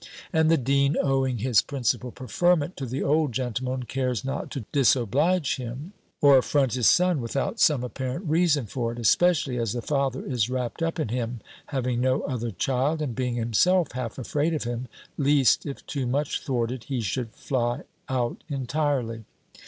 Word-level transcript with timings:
And 0.33 0.49
the 0.49 0.57
dean, 0.57 0.97
owing 0.99 1.37
his 1.37 1.61
principal 1.61 2.09
preferment 2.09 2.75
to 2.77 2.87
the 2.87 3.03
old 3.03 3.33
gentleman, 3.33 3.83
cares 3.83 4.25
not 4.25 4.49
to 4.49 4.65
disoblige 4.71 5.57
him, 5.57 5.93
or 6.21 6.39
affront 6.39 6.73
his 6.73 6.87
son, 6.87 7.21
without 7.21 7.59
some 7.59 7.83
apparent 7.83 8.27
reason 8.27 8.65
for 8.65 8.91
it, 8.91 8.97
especially 8.97 9.59
as 9.59 9.73
the 9.73 9.81
father 9.83 10.25
is 10.25 10.49
wrapt 10.49 10.81
up 10.81 10.99
in 10.99 11.09
him, 11.09 11.39
having 11.67 12.01
no 12.01 12.23
other 12.23 12.49
child, 12.49 12.99
and 12.99 13.13
being 13.13 13.35
himself 13.35 13.91
half 13.91 14.17
afraid 14.17 14.55
of 14.55 14.63
him, 14.63 14.87
least, 15.19 15.67
if 15.67 15.85
too 15.85 16.07
much 16.07 16.41
thwarted, 16.43 16.85
he 16.85 17.01
should 17.01 17.29
fly 17.35 17.81
out 18.09 18.43
entirely. 18.49 19.25